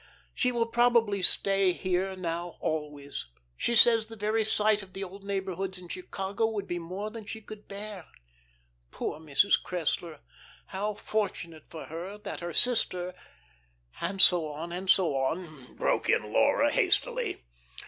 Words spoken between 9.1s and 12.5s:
Mrs. Cressler! How fortunate for her that